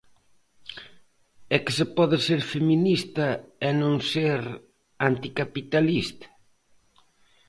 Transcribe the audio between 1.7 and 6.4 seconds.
se pode ser feminista e non ser anticapitalista?